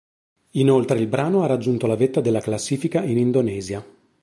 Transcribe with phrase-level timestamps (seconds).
[0.53, 3.85] Inoltre il brano ha raggiunto la vetta della classifica in Indonesia.